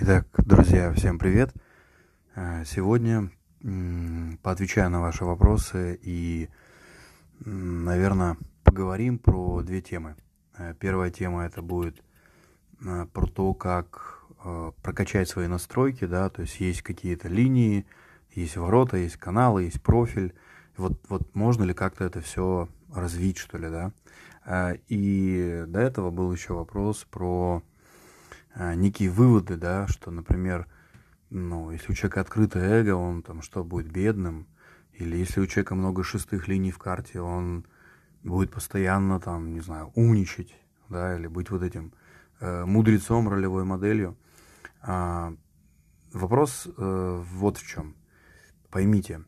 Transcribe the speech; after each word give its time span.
Итак, 0.00 0.28
друзья, 0.36 0.92
всем 0.92 1.18
привет. 1.18 1.52
Э, 2.36 2.62
сегодня 2.64 3.32
поотвечаю 4.44 4.90
на 4.90 5.00
ваши 5.00 5.24
вопросы 5.24 5.98
и, 6.00 6.48
наверное, 7.40 8.36
поговорим 8.62 9.18
про 9.18 9.60
две 9.62 9.80
темы. 9.80 10.14
Э, 10.56 10.72
первая 10.78 11.10
тема 11.10 11.46
это 11.46 11.62
будет 11.62 12.00
э, 12.80 13.06
про 13.12 13.26
то, 13.26 13.54
как 13.54 14.22
прокачать 14.82 15.28
свои 15.28 15.48
настройки, 15.48 16.04
да, 16.04 16.30
то 16.30 16.42
есть 16.42 16.60
есть 16.60 16.82
какие-то 16.82 17.26
линии, 17.26 17.84
есть 18.32 18.56
ворота, 18.56 18.98
есть 18.98 19.16
каналы, 19.16 19.64
есть 19.64 19.82
профиль. 19.82 20.32
Вот, 20.76 20.92
вот 21.08 21.34
можно 21.34 21.64
ли 21.64 21.74
как-то 21.74 22.04
это 22.04 22.20
все 22.20 22.68
развить, 22.94 23.38
что 23.38 23.58
ли, 23.58 23.68
да? 23.68 23.92
И 24.86 25.64
до 25.66 25.80
этого 25.80 26.12
был 26.12 26.32
еще 26.32 26.54
вопрос 26.54 27.04
про 27.10 27.56
а, 27.56 27.77
некие 28.58 29.10
выводы, 29.10 29.56
да, 29.56 29.86
что, 29.86 30.10
например, 30.10 30.66
ну, 31.30 31.70
если 31.70 31.92
у 31.92 31.94
человека 31.94 32.20
открытое 32.20 32.80
эго, 32.80 32.96
он 32.96 33.22
там 33.22 33.42
что, 33.42 33.62
будет 33.62 33.90
бедным, 33.90 34.46
или 34.92 35.16
если 35.16 35.40
у 35.40 35.46
человека 35.46 35.74
много 35.74 36.02
шестых 36.02 36.48
линий 36.48 36.72
в 36.72 36.78
карте, 36.78 37.20
он 37.20 37.64
будет 38.24 38.50
постоянно 38.50 39.20
там, 39.20 39.52
не 39.52 39.60
знаю, 39.60 39.92
умничать, 39.94 40.54
да, 40.88 41.16
или 41.16 41.28
быть 41.28 41.50
вот 41.50 41.62
этим 41.62 41.92
э, 42.40 42.64
мудрецом, 42.64 43.28
ролевой 43.28 43.64
моделью. 43.64 44.16
А, 44.80 45.34
вопрос 46.12 46.66
э, 46.66 47.22
вот 47.32 47.58
в 47.58 47.66
чем. 47.66 47.94
Поймите, 48.70 49.22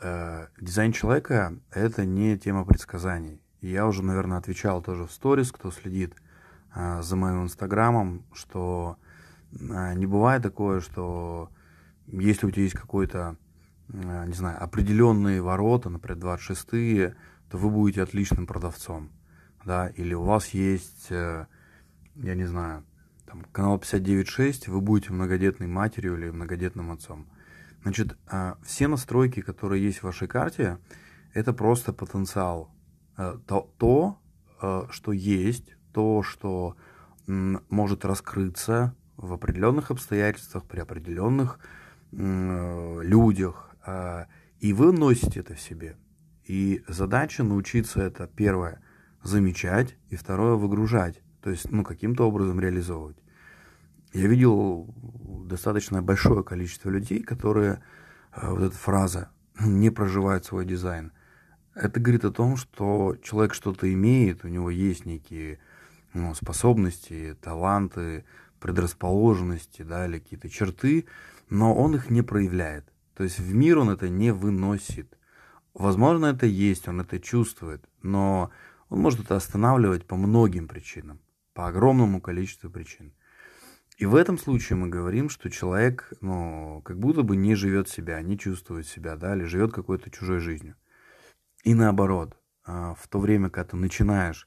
э, 0.00 0.46
дизайн 0.60 0.92
человека— 0.92 1.58
это 1.72 2.04
не 2.04 2.38
тема 2.38 2.64
предсказаний. 2.64 3.42
я 3.60 3.86
уже, 3.86 4.04
наверное, 4.04 4.38
отвечал 4.38 4.80
тоже 4.80 5.06
в 5.06 5.12
сторис, 5.12 5.50
кто 5.50 5.70
следит— 5.70 6.14
а, 6.24 6.29
за 6.74 7.16
моим 7.16 7.44
инстаграмом, 7.44 8.24
что 8.32 8.96
а, 9.70 9.94
не 9.94 10.06
бывает 10.06 10.42
такое, 10.42 10.80
что 10.80 11.50
если 12.06 12.46
у 12.46 12.50
тебя 12.50 12.62
есть 12.62 12.76
какой-то, 12.76 13.36
а, 13.92 14.26
не 14.26 14.34
знаю, 14.34 14.62
определенные 14.62 15.42
ворота, 15.42 15.88
например, 15.88 16.36
26-е, 16.38 17.16
то 17.50 17.58
вы 17.58 17.70
будете 17.70 18.02
отличным 18.02 18.46
продавцом, 18.46 19.10
да, 19.64 19.88
или 19.88 20.14
у 20.14 20.22
вас 20.22 20.50
есть, 20.50 21.06
э, 21.10 21.46
я 22.14 22.34
не 22.36 22.44
знаю, 22.44 22.84
там, 23.26 23.44
канал 23.52 23.78
59.6, 23.78 24.70
вы 24.70 24.80
будете 24.80 25.12
многодетной 25.12 25.66
матерью 25.66 26.16
или 26.16 26.30
многодетным 26.30 26.92
отцом. 26.92 27.26
Значит, 27.82 28.16
все 28.62 28.88
настройки, 28.88 29.40
которые 29.40 29.82
есть 29.82 30.00
в 30.00 30.04
вашей 30.04 30.28
карте, 30.28 30.78
это 31.32 31.52
просто 31.52 31.92
потенциал. 31.92 32.70
Э, 33.16 33.38
то, 33.46 33.70
то 33.78 34.18
э, 34.62 34.86
что 34.90 35.12
есть 35.12 35.76
то, 35.92 36.22
что 36.22 36.76
может 37.26 38.04
раскрыться 38.04 38.94
в 39.16 39.32
определенных 39.32 39.90
обстоятельствах, 39.90 40.64
при 40.64 40.80
определенных 40.80 41.58
людях, 42.12 43.70
а, 43.84 44.26
и 44.58 44.72
вы 44.72 44.92
носите 44.92 45.40
это 45.40 45.54
в 45.54 45.60
себе. 45.60 45.96
И 46.44 46.82
задача 46.88 47.44
научиться 47.44 48.02
это, 48.02 48.26
первое, 48.26 48.82
замечать, 49.22 49.96
и 50.08 50.16
второе, 50.16 50.54
выгружать, 50.54 51.22
то 51.40 51.50
есть, 51.50 51.70
ну, 51.70 51.84
каким-то 51.84 52.26
образом 52.26 52.60
реализовывать. 52.60 53.16
Я 54.12 54.26
видел 54.26 54.92
достаточно 55.46 56.02
большое 56.02 56.42
количество 56.42 56.90
людей, 56.90 57.22
которые, 57.22 57.82
а, 58.32 58.50
вот 58.50 58.62
эта 58.62 58.76
фраза, 58.76 59.30
не 59.60 59.90
проживают 59.90 60.44
свой 60.44 60.64
дизайн. 60.64 61.12
Это 61.74 62.00
говорит 62.00 62.24
о 62.24 62.32
том, 62.32 62.56
что 62.56 63.16
человек 63.22 63.54
что-то 63.54 63.92
имеет, 63.92 64.44
у 64.44 64.48
него 64.48 64.70
есть 64.70 65.06
некие 65.06 65.58
ну, 66.12 66.34
способности, 66.34 67.36
таланты, 67.40 68.24
предрасположенности, 68.58 69.82
да, 69.82 70.06
или 70.06 70.18
какие-то 70.18 70.48
черты, 70.48 71.06
но 71.48 71.74
он 71.74 71.94
их 71.94 72.10
не 72.10 72.22
проявляет. 72.22 72.86
То 73.14 73.24
есть 73.24 73.38
в 73.38 73.54
мир 73.54 73.78
он 73.78 73.90
это 73.90 74.08
не 74.08 74.32
выносит. 74.32 75.16
Возможно, 75.74 76.26
это 76.26 76.46
есть, 76.46 76.88
он 76.88 77.00
это 77.00 77.20
чувствует, 77.20 77.88
но 78.02 78.50
он 78.88 79.00
может 79.00 79.20
это 79.20 79.36
останавливать 79.36 80.06
по 80.06 80.16
многим 80.16 80.66
причинам, 80.66 81.20
по 81.54 81.68
огромному 81.68 82.20
количеству 82.20 82.70
причин. 82.70 83.12
И 83.98 84.06
в 84.06 84.14
этом 84.14 84.38
случае 84.38 84.76
мы 84.76 84.88
говорим, 84.88 85.28
что 85.28 85.50
человек, 85.50 86.12
ну, 86.20 86.80
как 86.84 86.98
будто 86.98 87.22
бы 87.22 87.36
не 87.36 87.54
живет 87.54 87.88
себя, 87.88 88.20
не 88.22 88.38
чувствует 88.38 88.86
себя, 88.86 89.14
да, 89.16 89.36
или 89.36 89.44
живет 89.44 89.72
какой-то 89.72 90.10
чужой 90.10 90.40
жизнью. 90.40 90.74
И 91.64 91.74
наоборот, 91.74 92.36
а, 92.64 92.94
в 92.94 93.08
то 93.08 93.18
время, 93.18 93.50
когда 93.50 93.70
ты 93.70 93.76
начинаешь 93.76 94.46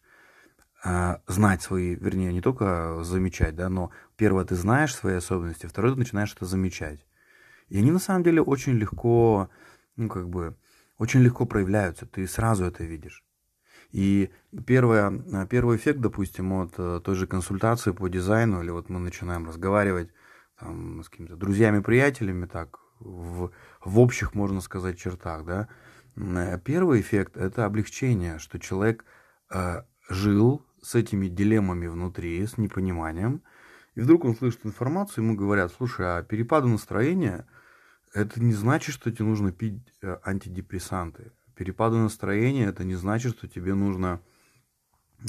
а, 0.84 1.22
знать 1.28 1.62
свои, 1.62 1.96
вернее, 1.96 2.34
не 2.34 2.42
только 2.42 3.04
замечать, 3.04 3.56
да, 3.56 3.70
но 3.70 3.92
первое, 4.16 4.46
ты 4.46 4.56
знаешь 4.56 4.96
свои 4.96 5.16
особенности, 5.16 5.68
второе, 5.68 5.94
ты 5.94 6.00
начинаешь 6.00 6.34
это 6.34 6.46
замечать. 6.46 7.06
И 7.70 7.78
они 7.78 7.92
на 7.92 8.00
самом 8.00 8.24
деле 8.24 8.42
очень 8.42 8.74
легко, 8.74 9.50
ну, 9.96 10.10
как 10.10 10.30
бы, 10.30 10.56
очень 10.98 11.22
легко 11.22 11.46
проявляются, 11.46 12.06
ты 12.06 12.28
сразу 12.28 12.66
это 12.66 12.84
видишь. 12.84 13.24
И 13.92 14.32
первое, 14.66 15.46
первый 15.46 15.78
эффект, 15.78 16.00
допустим, 16.00 16.52
от 16.54 16.74
э, 16.78 17.00
той 17.04 17.16
же 17.16 17.28
консультации 17.28 17.92
по 17.92 18.08
дизайну, 18.10 18.64
или 18.64 18.72
вот 18.72 18.90
мы 18.90 19.00
начинаем 19.00 19.48
разговаривать 19.48 20.10
там, 20.60 21.04
с 21.04 21.10
какими-то 21.10 21.36
друзьями, 21.36 21.80
приятелями, 21.80 22.48
так, 22.48 22.80
в, 23.00 23.52
в 23.84 24.00
общих, 24.00 24.34
можно 24.34 24.62
сказать, 24.62 24.98
чертах, 24.98 25.46
да, 25.46 25.68
первый 26.16 27.02
эффект– 27.02 27.38
это 27.38 27.66
облегчение, 27.66 28.40
что 28.40 28.60
человек 28.60 29.06
э, 29.50 29.84
жил 30.10 30.66
с 30.82 30.96
этими 30.96 31.28
дилеммами 31.28 31.88
внутри, 31.88 32.46
с 32.46 32.58
непониманием, 32.58 33.42
и 33.96 34.02
вдруг 34.02 34.26
он 34.26 34.36
слышит 34.36 34.66
информацию, 34.66 35.24
ему 35.24 35.36
говорят, 35.36 35.72
слушай, 35.72 36.06
а 36.06 36.24
перепады 36.24 36.68
настроения, 36.68 37.48
это 38.14 38.42
не 38.42 38.54
значит, 38.54 38.94
что 38.94 39.12
тебе 39.12 39.26
нужно 39.26 39.52
пить 39.52 39.82
э, 40.02 40.18
антидепрессанты. 40.24 41.32
Перепады 41.56 41.98
настроения, 41.98 42.66
это 42.66 42.84
не 42.84 42.96
значит, 42.96 43.38
что 43.38 43.48
тебе 43.48 43.74
нужно, 43.76 44.22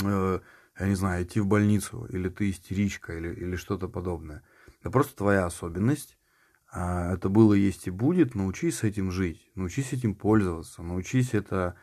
э, 0.03 0.41
я 0.79 0.87
не 0.87 0.95
знаю, 0.95 1.25
идти 1.25 1.41
в 1.41 1.47
больницу, 1.47 2.07
или 2.11 2.29
ты 2.29 2.51
истеричка, 2.51 3.17
или, 3.17 3.33
или 3.35 3.57
что-то 3.57 3.89
подобное. 3.89 4.43
Это 4.81 4.91
просто 4.91 5.17
твоя 5.17 5.47
особенность, 5.47 6.19
а 6.77 7.15
это 7.15 7.29
было, 7.29 7.55
есть 7.55 7.87
и 7.87 7.91
будет, 7.91 8.35
научись 8.35 8.79
с 8.79 8.83
этим 8.83 9.13
жить, 9.13 9.49
научись 9.55 9.93
этим 9.93 10.17
пользоваться, 10.17 10.83
научись 10.83 11.33
это 11.33 11.77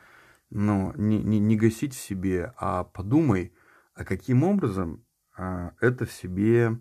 ну, 0.49 0.91
не, 0.97 1.23
не, 1.23 1.39
не 1.39 1.55
гасить 1.55 1.95
в 1.95 2.01
себе, 2.01 2.53
а 2.57 2.83
подумай, 2.83 3.53
а 3.93 4.03
каким 4.03 4.43
образом 4.43 5.05
а, 5.37 5.71
это 5.79 6.05
в 6.05 6.11
себе 6.11 6.77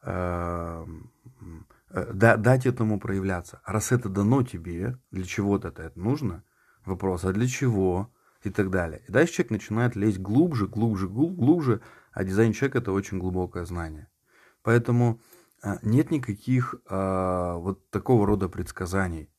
а, 0.00 0.86
да, 1.90 2.38
дать 2.38 2.64
этому 2.64 2.98
проявляться. 2.98 3.60
Раз 3.66 3.92
это 3.92 4.08
дано 4.08 4.42
тебе, 4.42 4.98
для 5.10 5.24
чего-то 5.24 5.68
это 5.68 5.92
нужно, 6.00 6.44
вопрос, 6.86 7.24
а 7.24 7.32
для 7.34 7.46
чего? 7.46 8.10
И 8.42 8.48
так 8.48 8.70
далее. 8.70 9.02
И 9.06 9.12
дальше 9.12 9.34
человек 9.34 9.50
начинает 9.50 9.96
лезть 9.96 10.20
глубже, 10.20 10.66
глубже, 10.66 11.08
глубже, 11.08 11.82
а 12.12 12.24
дизайн 12.24 12.54
человека 12.54 12.78
это 12.78 12.92
очень 12.92 13.18
глубокое 13.18 13.66
знание. 13.66 14.08
Поэтому 14.62 15.20
нет 15.82 16.10
никаких 16.10 16.74
а, 16.86 17.56
вот 17.56 17.90
такого 17.90 18.26
рода 18.26 18.48
предсказаний, 18.48 19.30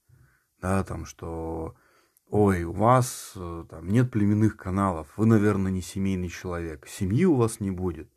да, 0.62 0.84
там, 0.84 1.06
что 1.06 1.76
ой, 2.30 2.64
у 2.64 2.72
вас 2.72 3.34
э, 3.36 3.66
там 3.70 3.90
нет 3.90 4.12
племенных 4.12 4.56
каналов, 4.56 5.08
вы, 5.18 5.26
наверное, 5.26 5.72
не 5.72 5.82
семейный 5.82 6.30
человек, 6.30 6.88
семьи 6.88 7.26
у 7.26 7.36
вас 7.36 7.60
не 7.60 7.72
будет. 7.72 8.10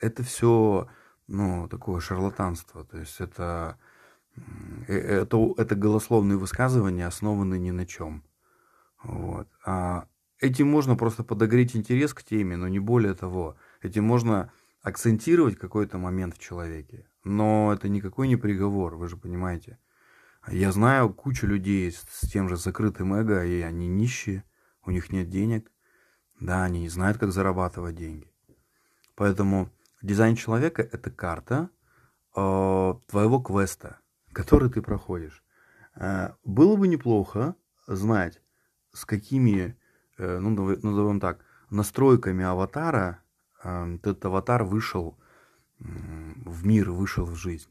Это 0.00 0.22
все, 0.22 0.88
ну, 1.26 1.68
такое 1.68 2.00
шарлатанство. 2.00 2.84
То 2.84 2.98
есть 2.98 3.20
это, 3.20 3.78
э, 4.86 4.94
это, 4.94 5.54
это 5.56 5.74
голословные 5.74 6.38
высказывания, 6.38 7.06
основанные 7.06 7.60
ни 7.60 7.70
на 7.70 7.86
чем. 7.86 8.24
Вот. 9.02 9.48
А 9.64 10.08
этим 10.40 10.68
можно 10.68 10.96
просто 10.96 11.22
подогреть 11.22 11.76
интерес 11.76 12.14
к 12.14 12.22
теме, 12.22 12.56
но 12.56 12.68
не 12.68 12.78
более 12.78 13.14
того. 13.14 13.56
Этим 13.82 14.04
можно 14.04 14.50
акцентировать 14.82 15.58
какой-то 15.58 15.98
момент 15.98 16.36
в 16.36 16.38
человеке. 16.38 17.06
Но 17.28 17.74
это 17.74 17.90
никакой 17.90 18.26
не 18.26 18.36
приговор, 18.36 18.96
вы 18.96 19.06
же 19.06 19.18
понимаете. 19.18 19.78
Я 20.50 20.72
знаю 20.72 21.12
кучу 21.12 21.46
людей 21.46 21.92
с 21.92 22.26
тем 22.26 22.48
же 22.48 22.56
закрытым 22.56 23.12
эго, 23.12 23.44
и 23.44 23.60
они 23.60 23.86
нищие, 23.86 24.44
у 24.86 24.90
них 24.90 25.12
нет 25.12 25.28
денег. 25.28 25.70
Да, 26.40 26.64
они 26.64 26.80
не 26.80 26.88
знают, 26.88 27.18
как 27.18 27.32
зарабатывать 27.32 27.96
деньги. 27.96 28.32
Поэтому 29.14 29.70
дизайн 30.00 30.36
человека– 30.36 30.80
это 30.92 31.10
карта 31.10 31.68
э, 32.34 32.94
твоего 33.08 33.40
квеста, 33.40 33.98
который 34.32 34.70
ты 34.70 34.80
проходишь. 34.80 35.44
Э, 35.96 36.30
было 36.44 36.76
бы 36.76 36.88
неплохо 36.88 37.56
знать, 37.86 38.40
с 38.94 39.04
какими, 39.04 39.78
э, 40.16 40.38
ну, 40.38 40.48
назовем 40.50 41.20
так, 41.20 41.44
настройками 41.68 42.46
аватара 42.46 43.22
э, 43.62 43.96
этот 43.96 44.24
аватар 44.24 44.64
вышел 44.64 45.18
в 45.78 46.66
мир, 46.66 46.90
вышел 46.90 47.24
в 47.24 47.34
жизнь. 47.34 47.70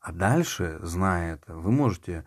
А 0.00 0.12
дальше, 0.12 0.78
зная 0.82 1.34
это, 1.34 1.54
вы 1.54 1.70
можете 1.70 2.26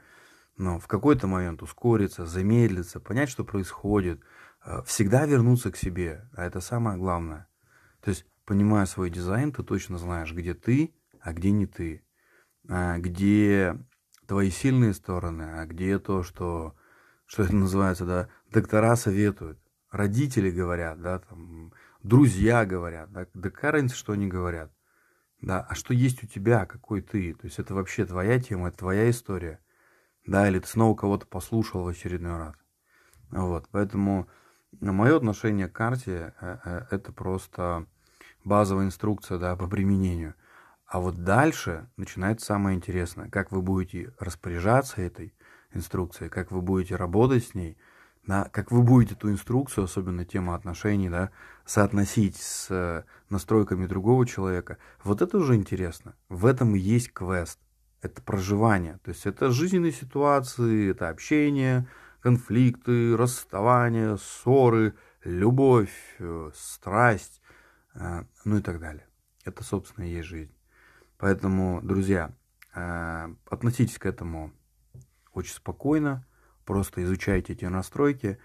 ну, 0.58 0.80
в 0.80 0.88
какой-то 0.88 1.28
момент 1.28 1.64
ускориться, 1.64 2.26
замедлиться, 2.26 3.00
понять, 3.00 3.30
что 3.30 3.44
происходит, 3.44 4.22
э, 4.66 4.82
всегда 4.86 5.26
вернуться 5.26 5.72
к 5.72 5.78
себе. 5.78 6.30
А 6.34 6.46
это 6.46 6.60
самое 6.62 6.98
главное. 6.98 7.48
То 8.02 8.10
есть, 8.10 8.26
понимая 8.46 8.86
свой 8.86 9.10
дизайн, 9.10 9.52
ты 9.52 9.64
точно 9.64 9.98
знаешь, 9.98 10.34
где 10.34 10.54
ты, 10.54 10.94
а 11.20 11.34
где 11.34 11.52
не 11.52 11.66
ты. 11.66 12.04
а, 12.70 13.00
где 13.00 13.76
твои 14.28 14.52
сильные 14.52 14.94
стороны, 14.94 15.60
а 15.60 15.66
где 15.66 15.98
то, 15.98 16.22
что, 16.22 16.76
что 17.26 17.44
это 17.44 17.56
называется, 17.56 18.06
да, 18.06 18.30
доктора 18.52 18.96
советуют, 18.96 19.60
родители 19.90 20.52
говорят, 20.52 21.02
да, 21.02 21.20
там, 21.20 21.74
друзья 22.04 22.66
говорят, 22.66 23.12
да, 23.12 23.26
да 23.34 23.52
разница, 23.72 23.96
что 23.96 24.14
они 24.14 24.28
говорят, 24.28 24.72
да, 25.42 25.62
а 25.62 25.76
что 25.76 25.94
есть 25.94 26.24
у 26.24 26.28
тебя, 26.28 26.66
какой 26.66 27.02
ты, 27.02 27.34
то 27.34 27.46
есть 27.46 27.60
это 27.60 27.74
вообще 27.74 28.06
твоя 28.06 28.40
тема, 28.40 28.70
это 28.70 28.80
твоя 28.80 29.10
история, 29.10 29.60
да, 30.26 30.48
или 30.48 30.60
ты 30.60 30.68
снова 30.68 30.96
кого-то 30.96 31.26
послушал 31.26 31.84
в 31.84 31.88
очередной 31.88 32.38
раз, 32.38 32.56
вот, 33.32 33.68
поэтому 33.72 34.28
мое 34.80 35.18
отношение 35.18 35.68
к 35.68 35.74
карте 35.74 36.34
э, 36.40 36.58
э, 36.64 36.86
это 36.92 37.12
просто 37.12 37.86
базовая 38.44 38.86
инструкция, 38.86 39.38
да, 39.38 39.56
по 39.56 39.68
применению, 39.68 40.36
а 40.86 41.00
вот 41.00 41.24
дальше 41.24 41.90
начинается 41.98 42.46
самое 42.46 42.78
интересное, 42.78 43.30
как 43.30 43.52
вы 43.52 43.62
будете 43.62 44.14
распоряжаться 44.20 45.02
этой 45.02 45.34
инструкцией, 45.74 46.30
как 46.30 46.52
вы 46.52 46.62
будете 46.62 46.96
работать 46.96 47.46
с 47.46 47.54
ней– 47.56 47.78
да, 48.26 48.50
как 48.52 48.72
вы 48.72 48.84
будете 48.84 49.16
эту 49.16 49.32
инструкцию, 49.32 49.86
особенно 49.86 50.26
тему 50.26 50.54
отношений, 50.54 51.10
да, 51.10 51.32
соотносить 51.66 52.38
с 52.38 52.68
э, 52.70 53.04
настройками 53.30 53.88
другого 53.88 54.28
человека, 54.28 54.78
вот 55.04 55.22
это 55.22 55.38
уже 55.38 55.56
интересно. 55.56 56.16
В 56.30 56.46
этом 56.46 56.76
и 56.76 56.80
есть 56.80 57.12
квест. 57.12 57.60
Это 58.02 58.22
проживание. 58.22 59.00
То 59.04 59.10
есть 59.10 59.26
это 59.26 59.52
жизненные 59.52 59.92
ситуации, 59.92 60.92
это 60.92 61.10
общение, 61.10 61.88
конфликты, 62.20 63.16
расставания, 63.16 64.18
ссоры, 64.18 64.96
любовь, 65.24 65.94
э, 66.20 66.52
страсть, 66.54 67.42
э, 67.96 68.24
ну 68.46 68.58
и 68.58 68.62
так 68.62 68.80
далее. 68.80 69.08
Это, 69.46 69.64
собственно, 69.64 70.06
и 70.06 70.14
есть 70.14 70.28
жизнь. 70.28 70.54
Поэтому, 71.18 71.82
друзья, 71.84 72.32
относитесь 72.74 74.00
к 74.00 74.06
этому 74.06 74.54
очень 75.34 75.54
спокойно, 75.54 76.26
Просто 76.66 77.04
изучайте 77.04 77.54
эти 77.54 77.66
настройки, 77.66 78.40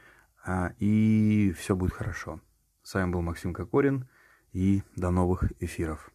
а, 0.45 0.73
и 0.79 1.55
все 1.57 1.77
будет 1.77 1.93
хорошо. 1.93 2.41
С 2.83 2.95
вами 2.95 3.11
был 3.11 3.23
Максим 3.23 3.53
Кокорин, 3.53 4.09
и 4.53 4.83
до 4.97 5.11
новых 5.11 5.45
эфиров. 5.61 6.11